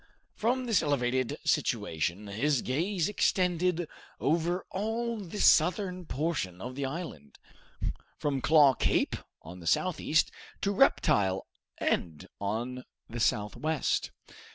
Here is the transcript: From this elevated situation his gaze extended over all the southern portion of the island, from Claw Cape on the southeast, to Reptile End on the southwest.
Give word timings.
From 0.33 0.65
this 0.65 0.81
elevated 0.81 1.37
situation 1.45 2.25
his 2.25 2.63
gaze 2.63 3.07
extended 3.07 3.87
over 4.19 4.65
all 4.71 5.17
the 5.19 5.39
southern 5.39 6.07
portion 6.07 6.59
of 6.59 6.73
the 6.73 6.87
island, 6.87 7.37
from 8.17 8.41
Claw 8.41 8.73
Cape 8.73 9.15
on 9.43 9.59
the 9.59 9.67
southeast, 9.67 10.31
to 10.61 10.71
Reptile 10.71 11.45
End 11.77 12.27
on 12.39 12.83
the 13.07 13.19
southwest. 13.19 14.09